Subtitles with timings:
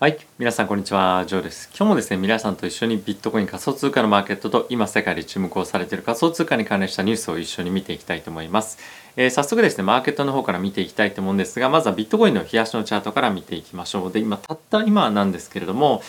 [0.00, 0.18] はい。
[0.38, 1.24] 皆さん、こんにちは。
[1.26, 1.68] ジョーです。
[1.76, 8.78] 今日もですね、皆さんと一緒にビットコイン仮想通貨のマーケットと今世界で注目をされている仮想通貨に関連したニュースを一緒に見ていきたいと思います。
[9.16, 14.12] えー、早速ですね、マーケットの方から見ていきたいと思うんですが、まずはビットコインの冷やしのチャートから見ていきましょう。
[14.12, 16.00] で、今、たった今なんですけれども、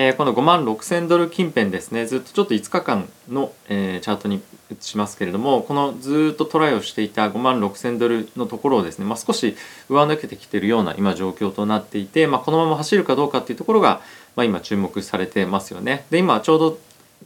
[0.00, 4.40] えー、この5万6000ドル近辺ですねずっとちょっと5日間の、えー、チャートに
[4.70, 9.56] 移しますけれどもこのずっとトライをしていた5万6000ドルのところをですね、まあ、少し
[9.88, 14.00] 上抜けてきているような今状況となっていて、まあ、このまま走るかどうかっていうところが、
[14.36, 16.06] まあ、今注目されてますよね。
[16.10, 16.78] で今ちょうど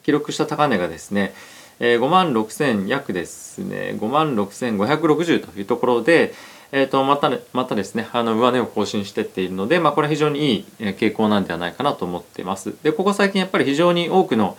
[0.02, 1.35] 記録した高値がですね
[1.80, 6.33] えー、5万6000約ですね5万6560というところで、
[6.73, 12.75] えー、とまたまたですねあの上値を更新してっているので、まあ、これは非常にいい傾向なんではないかなと思っています。
[12.83, 14.57] でここ最近やっぱり非常に多くの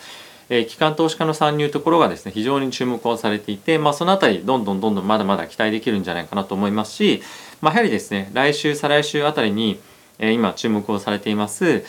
[0.50, 7.24] え機関投資家の参入ところがですね非常に注目をされていて、まあ、そのあたりどんどんどんどんまだまだ期待できるんじゃないかなと思いますし、
[7.62, 9.80] まあ、やはりですね来週再来週あたりに、
[10.20, 11.84] え今注目をされています、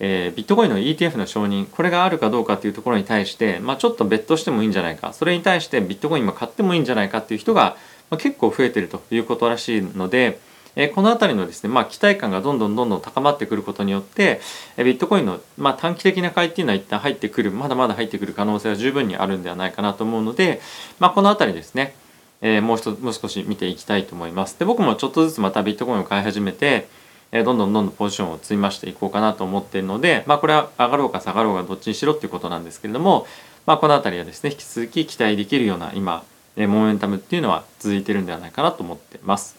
[0.00, 7.76] えー、ビットコインの ETF の承認これがあるかどうかっていうところに対して、まあ、ちょっと別途してもいいんじゃないかそれに対してビットコイン今買ってもいいんじゃないかっていう人が
[8.10, 10.38] まあ、結構増えてるということらしいので、
[10.76, 14.40] えこの辺りのですね、まあ、期待感がどんどんどんどん高まってくることによって、
[14.76, 20.60] えビットコインの、まあ、短期的な買いっていうのは一旦入ってくるまだまだ入ってくる可能性は十分にあるんではないかなと思うので、
[20.98, 21.94] まあ、この辺りですね、
[22.40, 24.58] えー、もう一もう少し見ていきたいと思います。
[24.58, 26.88] で僕もちょっとずつまたビットコインを買い始めて、
[27.34, 33.26] え、どんどんどんどんポジションを積み増していこうかなと思っているので、まあ、これは上がろうか下がろうがどっちにしろっていうことなんですけれども、
[33.66, 36.24] まあ、この辺りはですね引き続き期待できるような今
[36.56, 39.56] えモメンタムっていうのは続いてるんではないかなと思ってます。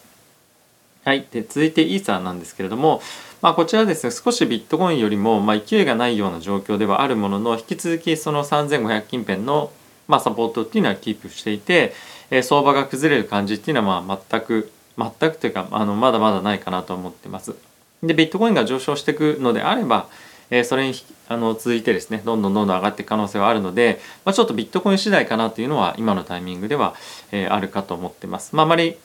[1.04, 3.00] はい、で続いてイーサーなんですけれども、
[3.40, 9.70] まあ、こちらですね少しビットコインよりも、まあ、勢いがないような状況ではあるものの引き続きその3500近辺の、
[10.08, 11.94] まあ、サポートっていうのはキープしていて、
[12.30, 17.54] え、相場が崩れる感じっていうのはまあ全く全くというかあのまだまだないかなと思ってます。
[18.02, 20.08] でビットコインが上昇していくのであれば、
[20.50, 20.94] えー、それに
[21.28, 26.94] あの続いてですねどんどんどんどん上がっていく可能性はあるので、まあ、ちょっとビットコイン次第かなというのは今のタイミングでは、
[27.32, 28.54] えー、あるかと思ってます。
[28.54, 28.96] まあ、あまり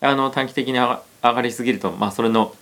[0.00, 2.54] あの短期的に上がりすぎると、まあ、それの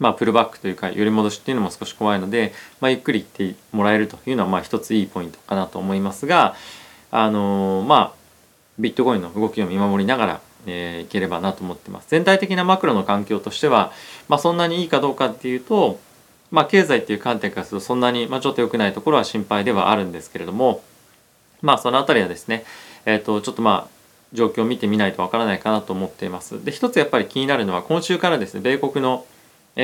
[0.00, 6.56] まあ、プルバックというか寄り戻しっていうのも少し怖いので、まあ、ゆっくりいってもらえるというのはまあ一ついいポイントかなと思いますが、
[7.10, 8.12] あのー、まあ
[8.78, 12.08] ビットコインの動きを見守りながら、えー、いければなと思ってます。
[12.08, 13.92] 全体的なマクロの環境としては、
[14.28, 16.00] まあ、そんなにいいかどうかっていうと、
[16.50, 20.82] まあ、経済っていう観点からするとそんなに、まあ、ちょっと良くないところは心配ではあるんですけれども
[21.62, 22.64] まあその辺りはですね、
[23.06, 23.94] えー、とちょっとまあ
[24.32, 26.64] 状況を見てみないとわからないかなと思っています。
[26.64, 29.24] で一つやっぱり気になるのは今週からですね米国の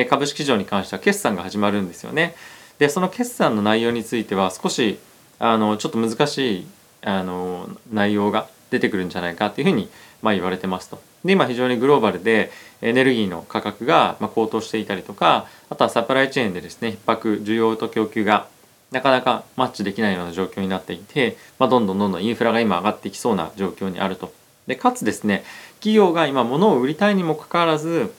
[0.08, 2.34] 株式市場に関しては決算が始まるんですよね。
[2.78, 4.98] でその決算の内容については少し
[5.38, 6.66] あのちょっと難しい
[7.02, 9.88] あの内容が出てくるんじゃないかっていうふうに
[10.22, 11.00] まあ言われてますと。
[11.24, 12.50] で今非常にグローバルで
[12.80, 18.48] エネルギーの価格がま高騰していたりとかあとはサプライチェーンでですね逼迫需要と供給が
[18.90, 24.32] なかなかマッチできないような状況になっていて、まあ、どんどんどんどんインフラが今上がってきそうな状況にあると。
[24.66, 25.44] でかつですね
[25.76, 28.12] 企業が今物を売りたいにもかかわらず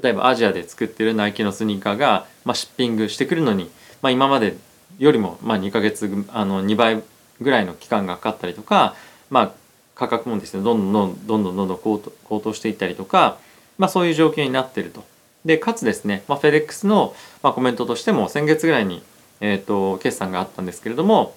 [0.00, 3.70] 例えばアジアで作ってるナイキのスニーカーが、まあ、シッピングしてくるのに、
[4.00, 4.56] まあ、今まで
[4.98, 7.02] よりも、ま、2ヶ月あの2倍
[7.40, 8.94] ぐらいの期間がかかったりとか、
[9.32, 9.52] まあ、
[9.94, 13.38] 価格もですねどんどんどんどんどんどん高騰高騰していったりとか、
[13.78, 15.02] まあ、そういう状況になっていると。
[15.46, 19.02] でかつですね、まあ、フェデックスの、まあ、コメントとしても先月ぐらいに、
[19.40, 21.34] えーと、決算があったんですけれども、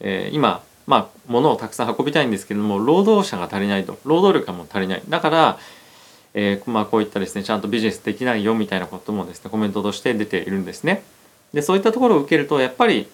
[0.00, 5.58] えー、今、まあ、物をたくさん運びたいんですけれども労働者が足りないと労働力がもう足りないだから、
[6.34, 11.02] えーまあ、こういったですねちゃんとビジネスできないよみたいなこともですねコメントとして出ているんですね。
[11.54, 13.08] でそういったところを受けるとやっぱり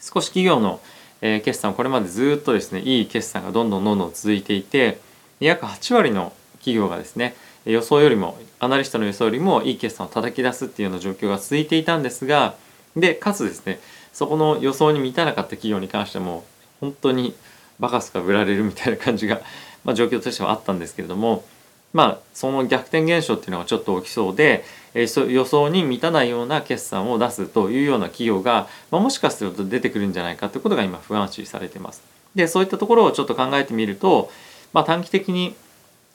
[0.00, 0.80] 少し企業の
[1.20, 4.98] えー、決算これまでずっとですねいい決算がどんどんどんどん続いていて
[5.40, 7.34] 約8割の企業がですね
[7.64, 12.54] 予想よりもアナリストの予想よりもいい決算を叩き出すっていうような状況が続いていたんですが
[12.96, 13.80] でかつですね
[14.12, 16.44] そこの予想に満たなかった企業に関しても
[16.80, 17.34] 本当に
[17.78, 19.40] バカすか売られるみたいな感じが、
[19.84, 21.44] まあ、状況としてはあったんですけれども
[21.92, 24.64] まあその逆転現象っていうのがちょっと起きそうで、
[24.94, 32.02] えー、予想に満たないような決算を出すというような企業が、まあ、もしかすると出てくるんじゃないかということが今不安視されてます。
[32.34, 34.30] でそういったところをちょっと考えてみると、
[34.72, 35.54] まあ、短期的に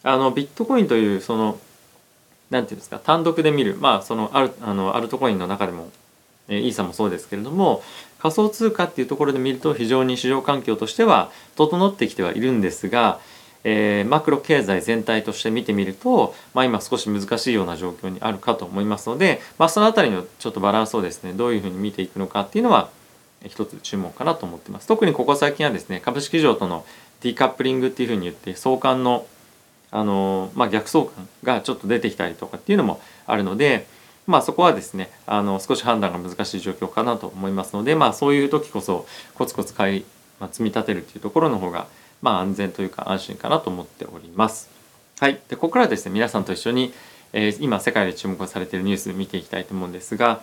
[0.03, 1.59] あのビットコインというその
[2.51, 5.89] 何て言うんですか単独で見るまあそのあるあのアルトコインの中でも、
[6.47, 7.83] えー、イーサもそうですけれども
[8.19, 13.19] 仮想通貨っていうところで見ると非常に市場環境としては整ってきてはいるんですが
[13.63, 22.90] えー、マクロ経済全体として見てみると、まあ、今少し難しいような状況にあるかと思いますので、まあ、その辺りのちょっとバランスをですねどういうふうに見ていくのかっていうのは
[23.46, 24.88] 一つ注目かなと思ってます。
[24.88, 26.86] 特にここ最近はですね株式市場との
[27.22, 29.25] ディカップリングっていうふうに言って相関の
[29.92, 33.88] あの、まあ、逆相関がちょっと出てきたりとかっていうのもあるので、
[34.28, 39.06] まあそこはですねあの少し判断が難しい状況かなと思いますのでまあそういう時こそ
[39.36, 40.06] コツコツ買い、
[40.40, 41.88] まあ、積み立てるっていうところの方が
[42.21, 44.69] まあ安全というか安心かなと思っております。
[45.19, 46.94] はい、でここからですね皆さんと一緒に、
[47.31, 50.41] えー、今世界で注目されているニュース見ていきたいと思うんですが、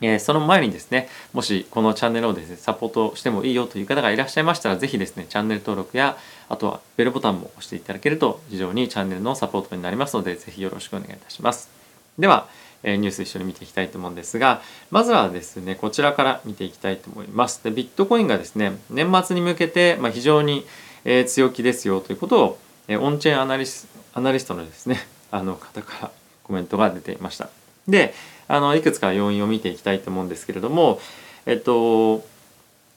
[0.00, 6.16] えー、その前にですねもしこのチャンネルをですねサポートしてもいいよという方がいらっしゃいましたら是非ですねチャンネル登録や
[6.48, 11.70] あとはベルボタンも押していただけると非常にチャンネルのサポートになりますので是非よろしくお願いいたします。
[12.18, 12.48] では、
[12.82, 14.60] え、ニュース一緒に見ていきたいと思うんですが
[14.90, 17.62] まずはですねこちらから見ていきたいと思います。
[17.62, 20.66] でビットコインがですね年末に向けて、まあ、非常に、
[21.04, 22.58] えー、強気ですよということを、
[22.88, 24.98] えー、オンチェーンアナリスアナリストのですね
[25.30, 26.10] あの方から
[26.42, 27.48] コメントが出ていました。
[27.88, 28.14] で
[28.48, 31.00] あのいくつか要因を見ていきたいと思うんですけれども
[31.46, 32.24] えっと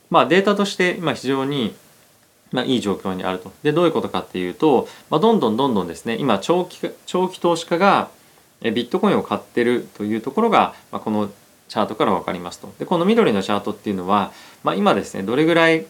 [0.09, 1.75] まあデータとして今非常に
[2.51, 3.51] まあ、いい状況にあると。
[3.63, 8.09] でどういうことかっていうと、まあ、どんどんどんどんですね今長期長期投資家が
[8.61, 11.29] ビットコインを買ってるというところが、まあ、この
[11.67, 12.73] チャートから分かりますと。
[12.79, 14.31] でこの緑のチャートっていうのは、
[14.63, 15.85] まあ、今ですねどれぐらい、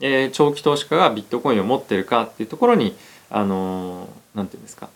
[0.00, 2.96] えー、長期投資家がビットコインを持ってるかっていうところに
[3.30, 4.88] あの何、ー、て言うんですか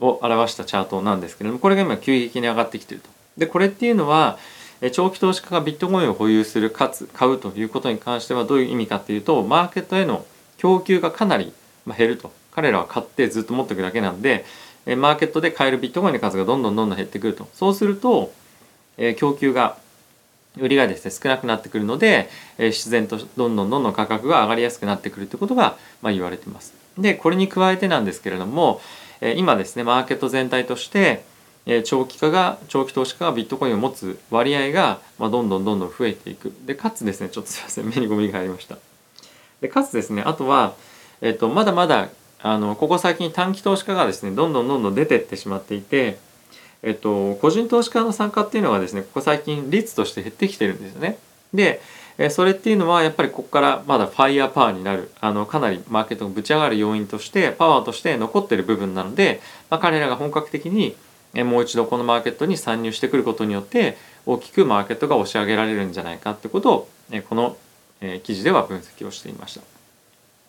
[0.00, 3.08] を表したチャートなんですけれどもこれが今急激に上がってきてると。
[3.36, 4.38] でこれっていうのは
[4.92, 10.26] 長期投資家がビットコインを保有するかつ買うということに関してはどういう意味かっていうとマーケットへの
[10.58, 11.52] 供給がかなり
[11.96, 14.44] 減ると彼らは買ってずっと持っていくだけなんで
[14.86, 18.32] マーケットで買えるビットコインの数がどんどんどんどん減ってくるとそうすると
[19.16, 19.76] 供給が
[20.58, 26.74] 売りがですね少なくなってくるのでえ自然とどんどんどんどん価格が上がりやすくなってくるということがまあ言われてます。
[26.98, 28.80] でこれに加えてなんですけれども
[29.20, 31.24] え今ですねマーケット全体として
[31.66, 38.78] え長期化が長期投資家がビットコインを持つ割合が、まあ、どんどんどんどん増えていくでかつですねちょっとすいません 目にゴミが入りました
[39.60, 40.74] でかつですねあとは、
[41.20, 42.08] えっと、まだまだ
[42.42, 46.18] あのここ最近短期投資家がですねどんどんどんどん出てってしまっていて、
[46.82, 51.18] えっと、個人投資家の参加っていうのがですねここ最近率として減ってきてるんですよね
[51.52, 51.80] で
[52.30, 60.96] それっていうのはやっぱりここからまだファイヤーパワーになるあのかなりマーケットがぶち上がる要因としてパワーとして残ってる部分なので、まあ、彼らが本格的に
[61.44, 66.88] もう一度このマーケットに参入してくることによって大きくマーケットが押し上げられるんじゃないかってことを
[67.28, 67.56] この
[68.22, 69.60] 記事では分析をしていました。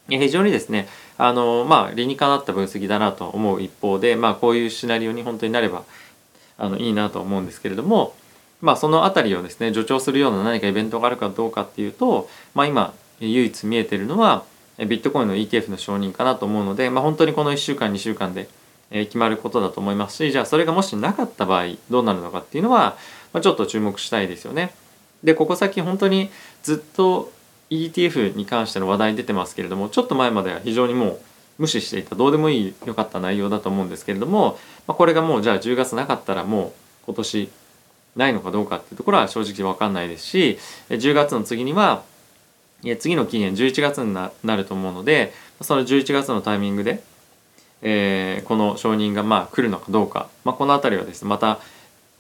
[0.10, 0.88] 非常にですね
[1.18, 5.84] あのまあ理にかなった分析だなと思う一方でまあこういうシナリオに本当になれば
[6.58, 8.16] あのいいなと思うんですけれども
[8.62, 14.44] まあその辺りをですね助長するような何かイベントがあるかどうかっていうとまあ今唯一見えてるのは
[14.80, 18.48] ビットコインの ETF の承認かなと思うので、まあ、本当にこの1週間2週間で
[18.90, 22.96] 決まることだと思いますしじゃあそれがもしなかった場合どうなるのかっていうのは、
[23.34, 24.72] まあ、ちょっと注目したいですよね。
[25.24, 26.30] でここ先本当に
[26.62, 27.32] ずっと
[27.70, 31.20] ETF に関しての話題出てますけれどもちょっと前までは非常にもう
[31.58, 36.72] 無視していたどうでもいい良かった内容だと思うんですけれども、まあ、これがもうじゃあ10月なかったらもう
[37.06, 37.50] 今年
[38.16, 40.58] ないのかどうかっていうところは正直分かんないですし
[40.90, 42.04] 10月の次には
[43.00, 47.02] 次の期限11月になると思うのでその11月のタイミングで、
[47.82, 51.60] えー、この承認がまあ来るのかどうか、まあ、この辺りはですねまた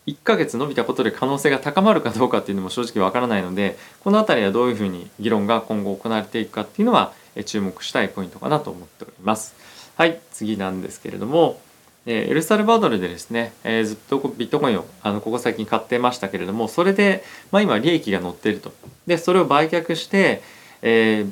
[0.07, 7.13] 1ヶ月伸びたことで可能性が高まるかどうかっていうのも正直わからないのでこの辺りはどういうふうに議論が今後行われていくかっていうのは
[7.43, 9.55] 注目したいポイントかなと思っております。
[9.95, 11.59] はい次なんですけれども
[12.05, 18.71] エルサルバドルでですね、えー、ずっとビットコインをあのここ最近買ってましたけれどもそれで、まあ、今利益が乗っていると
[19.07, 20.41] でそれを売却して、
[20.81, 21.25] え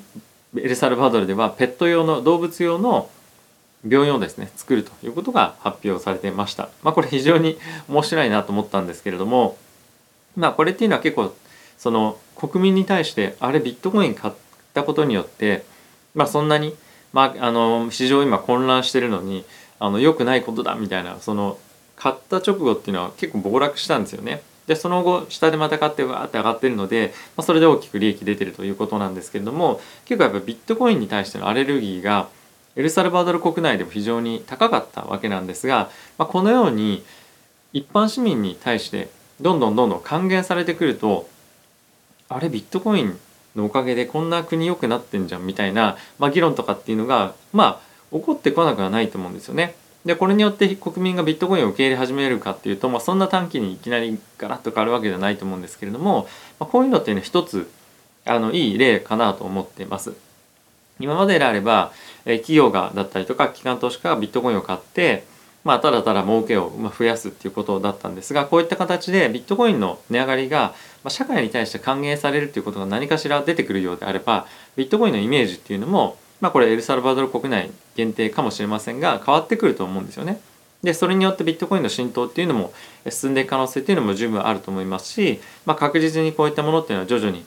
[0.56, 3.10] ー、エルサルバドルではペット用の動物用の
[3.88, 6.70] 病院をですね作るということが発表されてました。
[6.84, 7.58] まあ、これ非常に
[7.88, 9.58] 面白いなと思ったんですけれども
[10.36, 11.34] まあこれっていうのは結構
[11.78, 14.34] その国民に対してあれビットコイン買っ
[14.74, 15.64] たことによって
[16.16, 16.74] まあそんなに、
[17.14, 19.46] まあ、あの市場今混乱してるのに
[19.80, 21.60] あの良くないことだみたいなその
[21.96, 24.42] 買った直後っていうのは結構暴落したんですよね。
[24.68, 32.30] でその後下でまた買ってわーって上がってるので、まあ、それで大きく利益出てるということなんですけれども結構やっぱビットコインに対してのアレルギーが
[32.76, 37.04] エルサルバドル国内でも非常に高かったわけなんですが、まあ、このように
[37.74, 41.30] 一般市民に対してどんどんどんどん還元されてくると
[42.28, 43.20] あれビットコイン
[43.56, 47.82] のおかげでこんな国良くなってんじゃんみたいな、まあ、議論とかっていうのがま
[48.14, 49.76] あ起こってこなくはないと思うんですよね。
[50.06, 56.28] でこれによって国民がビットコインを受け入れ始めるかっていうと、まあ、そんな短期にいきなりガラッと変わるわけではないと思うんですけれども、
[56.60, 57.70] まあ、こういうのっていうのは一つ
[58.24, 60.14] あのいい例かなと思っています。
[61.00, 61.92] 今までであれば
[62.24, 65.26] 企業がだったりとか機関投資家がビットコインを買って
[65.66, 70.76] まあ、ただただ儲けを増やすっていうことだったんですがこういった形でビットコインの値上がりが
[71.10, 74.46] 社会に対して還元されるっていうことが何かしら出てくるようであれば
[74.76, 80.40] ビットコインのイメージっていうのも、まあ、これエルサルバドル国内限定かもしれませんが変わってくると思うんですよね。
[80.84, 82.72] でそれによってビットコインの浸透っていうのも
[83.10, 87.44] 進んでいく可能性っていうのも十分あると思いますし、まあ、確実にこういったものっていうのは徐々に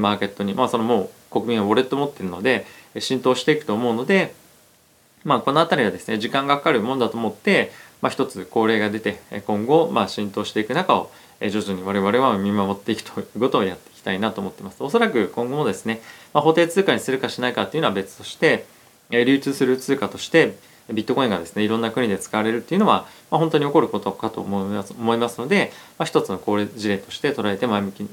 [0.00, 2.66] マーケットに、まあ、そのもう国民はウォレット持ってるので
[2.98, 4.34] 浸透していくと思うので、
[5.26, 14.82] まあ、この辺りはですね時間がかかるもんだと思って、まあ、一つ恒例が出て今後まあ浸透していく中を徐々に我々は見守っていくということをやっていきたいなと思ってます。
[14.82, 16.00] おそらく今後もですね、
[16.32, 18.64] まあ、法定通貨にするかしないかっていうのは別として
[19.10, 20.56] 流通する通貨として
[20.92, 28.10] ビットコインがですねいろんな国で使われるっていうのは、まあ、本当に起こることかと思います思いますので、まあ、一つの高齢事例として捉えて前向きに、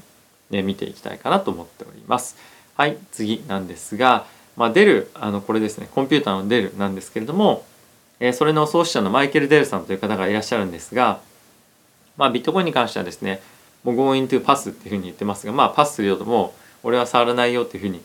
[0.50, 2.36] ね、見ていきたいかなと思っております。
[2.76, 7.64] はい次なんですが、まあ、デルあのこれですねコンピューターのデルなんですけれども、
[8.20, 11.20] えー、それの創始者のマイケル・デルさんという方がいらっしゃるんですが、
[12.16, 13.42] まあ、ビットコインに関してはですね
[13.82, 18.00] もう going to pass っていうふうに言ってますがまあパスするよとも俺は触らないよっていうふうに、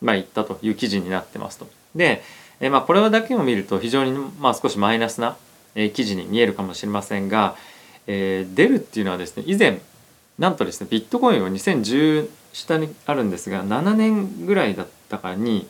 [0.00, 1.68] まあ、言ったという記事になってますと。
[1.94, 2.22] で
[2.60, 5.36] えまあ、これだけを見ると非常に、まあ、少しマイナスな、
[5.76, 7.54] え記事に見えるかもしれませんが、
[8.08, 9.80] えー、デルっていうのはですね以前
[10.38, 15.68] なんとですねビットコインを2010下にあるんですが7年ぐらいだったかに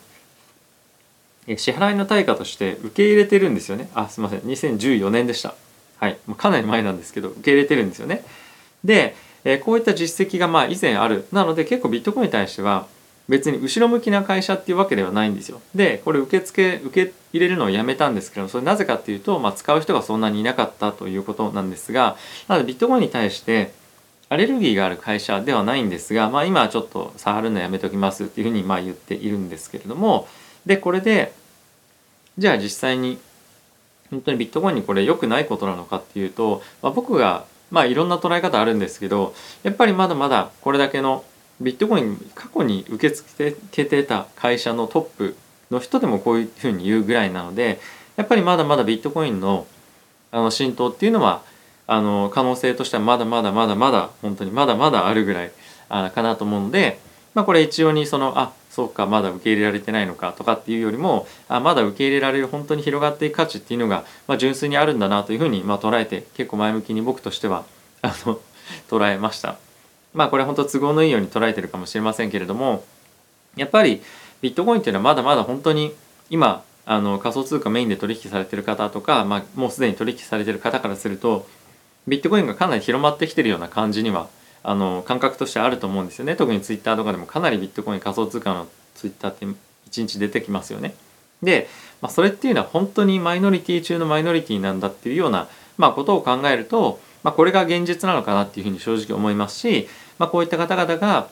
[1.57, 3.89] 支払いの対価として受け入れてるんですよね。
[3.93, 4.39] あすいません。
[4.41, 5.55] 2014年でした。
[5.99, 6.17] はい。
[6.37, 8.23] かなり前なんですけど受け入れてるんですよね。
[8.83, 9.15] で、
[9.63, 11.25] こういった実績がまあ以前ある。
[11.31, 12.87] なので結構ビットコインに対しては
[13.29, 15.61] 別に後ろ向きな会社っていうわけではないんですよ。
[15.75, 23.71] でこれ受付受け入れるのをやめたんですけどそれなぜかっていうと、まあ、使う人がそんなにいなかったということなんですがなのでビットコインに対して
[24.29, 30.27] アレルギーがある会社ではないんですが、まあ、今はちょっと触るのやめときますっていうふうにまあ言っているんですけれども
[30.65, 31.33] でこれで
[32.37, 33.19] じゃあ実際に
[34.09, 41.23] 本当にビットコインにこれ良くないことなのかっていうと、まあ、僕がまあいろんな捉え方あるんですけどやっぱりまだまだこれだけの
[41.61, 45.35] ビットコイン過去に受け付けてた会社のトップ
[45.69, 47.79] の人でもこういうふうに言うぐらいなので
[48.15, 49.67] やっぱりまだまだビットコインの
[50.31, 51.41] あの浸透っていうのは
[51.87, 55.51] あの可能性としてはまだまだまだまだ本当にまだまだあるぐらい
[55.89, 56.99] あかなと思うので、
[57.33, 67.65] まあ、これ一応にそのあそうかまだ受け入れられてないのかとかっていうよりもあまだ受け入れられる本当に広がっていく価値っていうのが、まあ、純粋にあるんだなというふうに、まあ、捉えて結構前向きに僕としては
[68.01, 68.39] あの
[68.89, 69.57] 捉えました。
[70.13, 72.85] まあこれ本当都合のいいように捉えてるかもしれませんけれども
[73.57, 74.01] やっぱり
[74.39, 75.93] ビットコインっていうのはまだまだ本当に
[76.29, 81.45] 今あの仮想通貨メインで取引されてる方とか、まあ、もうすでに取引されてる方からすると
[82.07, 84.29] ビットコインがかなり広まってきてるような感じには
[84.63, 89.55] あの感覚としてあると思うんですよね特にツイッターとかでもかなりビットコイン仮想通貨のツイッターって1
[89.95, 90.93] 日出てきますよね。
[91.41, 91.69] で、
[92.01, 95.47] まあ、それっていうのは本当にマイノリティ中のマイノリティなんだっていうような、
[95.77, 99.87] まあ、ことを考えるとまあ、これが現実なのかなっていうふうに正直思いますし、
[100.17, 101.27] まあ、こういった方々が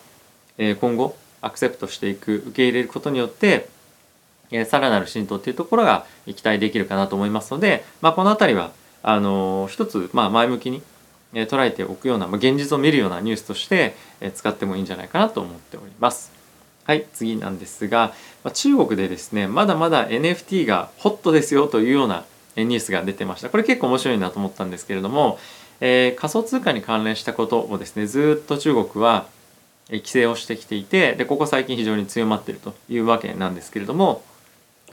[0.80, 3.70] 今後アクセプトしていく受け入れることによって
[4.66, 8.72] さらなる浸透っていうところが期待できるかなと思いますので、まあ、この辺りは
[9.04, 10.82] あの一つまあ前向きに
[11.34, 13.96] 捉えておくような、まあ、現実を見るようなニュースとして
[14.34, 16.32] 使ってもいいんじゃないかなと思っております。
[16.86, 18.14] はい次なんですが
[18.54, 22.24] 中国でですねまだまだ NFT がホットですよというような
[22.56, 25.38] ニュースが出てましたこれ結構面白いなと思ったんですけれども
[25.80, 29.28] えー、仮想通貨に関連したことをですねずっと中国は
[29.90, 34.24] 規制をしてきていてでここ最近非常に強まっているというわけなんですけれども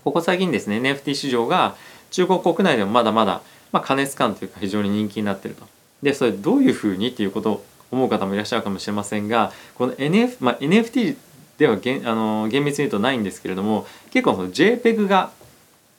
[0.05, 1.75] ここ最近ですね NFT 市場が
[2.11, 3.41] 中国国内でもまだまだ、
[3.73, 5.67] まあ、過熱感というか非常に人気になっていると。
[6.03, 11.17] でそれどういうふうにっていうことを思う方もいらっしゃるかもしれませんがこの NF、まあ、NFT
[11.59, 15.31] ではげあの厳密に言うとないんですけれども結構その JPEG が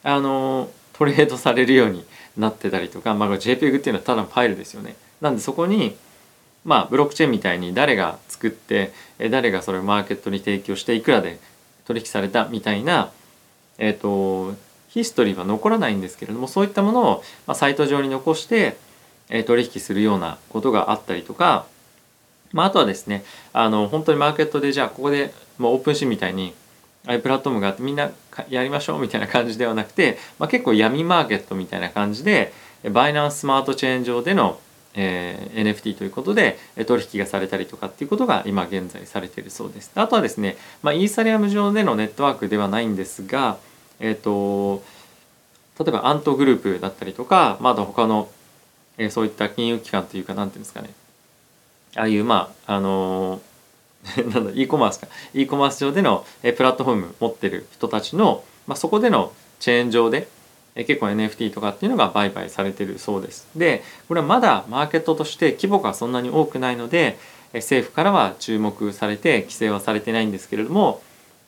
[0.04, 2.06] あのトレードされるように
[2.38, 4.96] なってたりとか、まあ、JPEG っていうのはただのファイルですよね。
[5.22, 5.96] なんでそこに
[6.64, 8.92] まあブロックチェーンみたいに誰が作って
[9.30, 11.40] 誰がそれをマーケットに提供していくらで
[11.86, 13.12] 取引されたみたいな、
[13.78, 14.58] えーと、
[14.90, 18.75] ヒストリーは残らないんですけれどもそういったものを、まあ、サイト上に残して、
[19.29, 21.65] え、取引するようなことがあったりとか、
[22.51, 26.53] まあ、あとはですねあの本当にマーケットでじゃあここで、まあ、オープンシーンみたいに
[27.05, 28.10] ああいプラットフォームがあってみんな
[28.50, 32.53] やりましょうみたいな感じではなくて、まあ、結構闇マーケットみたいな感じで
[32.91, 34.60] バイナンススマートチェーン上での、
[34.96, 39.91] えー、NFT ということで取引がされたりとかっていうことが今現在されているそうです。
[39.96, 43.58] あとはですね、まあ、イーサリアム上でのネットワークではないんですが、
[44.00, 44.84] えっ、ー、と
[45.79, 48.29] 例えばアントグループだったりとか、まあ、あと他の、
[48.98, 50.90] えー、そういった金融機関というか何ていうんですかね
[51.96, 53.56] ああいうまああのー
[54.32, 60.28] なんだ e コマースか e コマース上でのえプラットフォーム持ってる人たちの、まあ、そこでのチェーン上で
[60.75, 63.48] え結構 NFT とかっていうのが売買されてるそうです。
[63.56, 67.18] でこれはまだマーケットとして規模がそんなに多くないので
[67.54, 71.02] え政府からは注目されて規制はされてないんですけれども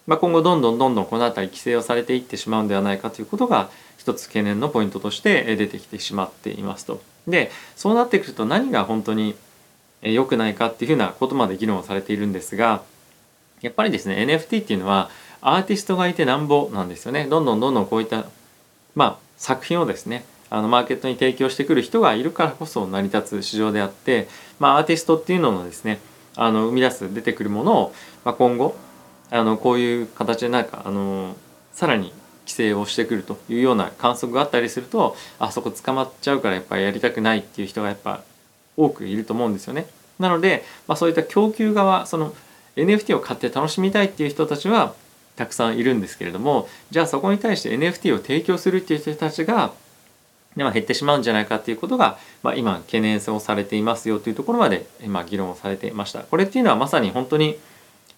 [0.08, 7.02] まあ、今後どんどんどんどんこの辺り規制をされていってしまうんではないかということが一つ懸念のポイントとして出てきてしまっていますと。
[7.28, 9.36] でそうなってくると何が本当に
[10.02, 12.84] 良くないかっていうふうなことまで議論されているんですが
[13.62, 15.10] やっぱりですね NFT っていうのは
[15.42, 17.26] アーティストがいてなんぼなんですよね。
[17.26, 18.26] どんどんどんどんこういった
[18.96, 26.00] まあ作品をですねあのマーケットに提供してくる人がいるからこそ成り立つ市場であって、まあ、アーティストっていうののですね
[26.36, 28.76] あの生み出す出てくるものを、まあ、今後
[29.32, 31.36] あのこういう形でなんかあの
[31.74, 32.14] さらに
[32.46, 38.22] 規制をしてくるというような観測があったりするとあそこ捕まっちゃうからやっぱりやりたくないっていう人がやっぱ
[38.78, 39.88] 多くいると思うんですよね。
[40.20, 42.34] なので、まあ、そういった供給側その
[42.76, 44.94] NFT を買って楽しみたいっていう人たちは
[45.36, 49.74] たくさんいるんですけれどもじゃあそこに対して NFT を提供するっていう人たちが
[50.56, 56.22] 減ってしまうんじゃないかっていうことが、まあ、今懸念をされていますよというところまで今議論をされていました。
[56.22, 57.58] これっていうのはまさに本当に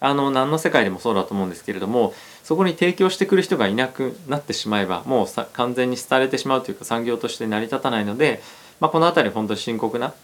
[0.00, 8.40] あの何の世界でもそうだと思うんですけれどもそこに提供してくる人がいなくなってしまえばもうさ完全に廃れてしまうというか産業として成り立たないので、
[8.80, 10.14] まあ、この辺り本当に深刻な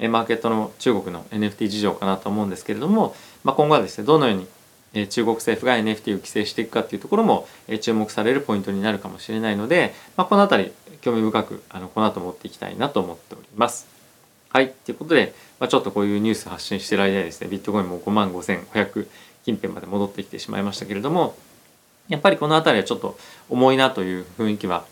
[0.00, 7.46] マーケットの中国の NFT 事情かなと思うんですけれども、まあ、今後はですねどのように中国政府が NFT を規制していくかっていうところも
[7.80, 13.99] 注目されるポイントになるかもしれないので、まあ、この辺り興味深くあのこの後持っていきたいなと思っております。
[14.52, 14.72] はい。
[14.84, 19.06] ということで、まあ、ちょっとこういうニュース発信してる間にですね、ビットコインも5万5500
[19.44, 21.36] 近辺まで戻ってきてしまいましたけれども
[22.08, 23.16] やっぱりこの辺りはちょっと
[23.48, 24.84] 重いなという雰囲気は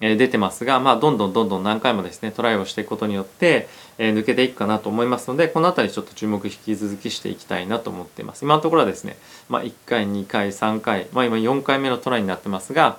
[0.00, 9.16] 出てますが、まあ、どんどんどんどん何回もですねトライをしていくことによって、え抜けていくかなと思いますのでこの辺りちょっと注目引き続きしていきたいなと思っています今のところはですね、
[9.48, 12.98] まあ、1回2回3回、まあ、今4回目のトライになってますが、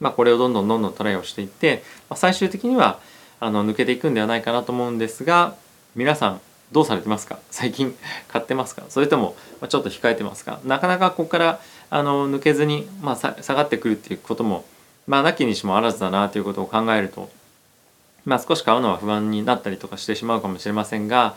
[0.00, 3.00] まあ、これをどんどんどんどんトライをしていって、まあ、最終的には
[3.44, 5.54] あの抜けていくんではないかなと思うんですが
[5.94, 6.40] 皆さん
[6.72, 7.38] どうされてますか？
[7.52, 7.94] 最近
[8.28, 8.84] 買ってますか？
[8.88, 9.36] それとも
[9.68, 10.60] ちょっと控えてますか？
[10.64, 11.60] なかなかここから
[11.90, 14.64] あの抜けずに、まあ、下がってくるっていうことも
[15.06, 17.28] まあなきにしもあらずだなということを考えると、
[18.24, 21.34] まあ、少し買うのは不安になったりとかしてしまうかもしれませんが、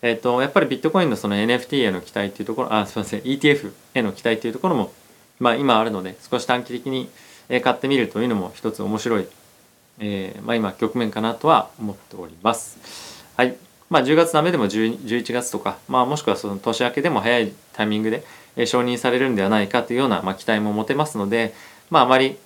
[0.00, 4.90] えーと、やっぱりビットコインのその NFT への期待っていうところあすいません ETF への期待っていうところも、
[5.38, 7.10] まあ、今あるので少し短期的に
[7.62, 9.28] 買ってみるというのも一つ面白い、
[9.98, 13.24] えーまあ、今局面かなとは思っております。
[13.36, 13.56] はい
[13.90, 21.52] まあ、10月ダメでも11月とか、まあ、もしくはその年明けでも早いタイミングで承認されるんではないかというような、まあ、期待も持てますので、
[21.90, 22.36] まあ、あまり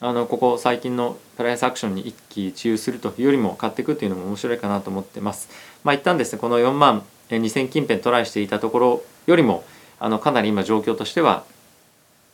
[0.00, 5.48] あのここ最近のプライスアクションに一喜一憂するというよりも買っていくというのも面白いかなと思ってます。
[5.84, 9.64] まあ、一旦ですねこの4万2000近辺トライしていたところよりも
[9.98, 11.44] あのかなり今状況としては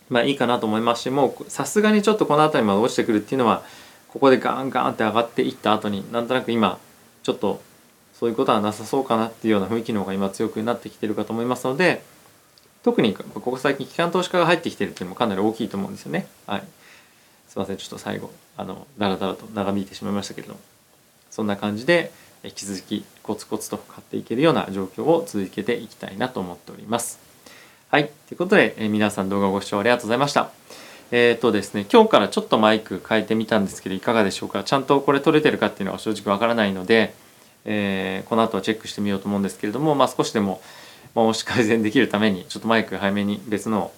[0.09, 3.63] まあいいかなと思いますしもうさすがにちょっとこの辺りまで落ちてくるっていうのは
[4.09, 6.79] ここでガンガンって上がっていった後になんとなく今
[7.23, 7.61] ちょっと
[8.15, 12.03] そういうことはなさそうかなっていうような雰囲気の方が今強くなってきてるかと思いますので
[12.83, 16.27] 特にここ最近機関投資家が入ってきてるっていうのもかなり大きいと思うんですよね。
[16.47, 16.63] はい、
[17.49, 20.61] すいませんちょっと最後あのだらだらと長引いてしまいましたけれども
[21.31, 22.11] そんな感じで
[22.45, 27.19] 引き続きコツコツと買っていけるような状況を続けていきたいなと思っております。
[27.91, 28.11] はい。
[28.29, 30.51] ということで、え皆さん動画ご視聴ありがとうございました。
[31.11, 34.63] えっ、ー、とですね、今日からちょっとマイク変えてみたんですけど、いかがでしょうか？
[34.65, 37.15] ちゃんとこれ撮れてるかっていうのは正直わからないので、
[37.65, 40.61] えー、この後はチェックしてみようと思うんですけれども、まあ、少しでも、
[41.15, 43.95] まあ、もし改善できるためにちょっとマイク早めに別のを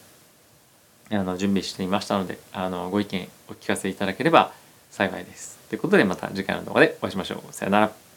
[1.12, 4.52] あの準備していましたのであのご意見お聞かせいただければ
[4.90, 5.58] 幸いです。
[5.68, 7.52] ということでまた次回の動画でお会いしましょう。
[7.52, 8.09] さよなら。